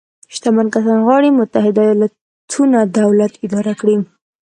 [0.35, 3.97] شتمن کسان غواړي متحده ایالتونو دولت اداره کړي.